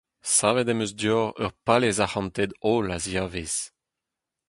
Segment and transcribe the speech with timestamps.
[0.35, 3.55] Savet em eus deoc'h ur palez arc'hantet-holl a-ziavaez.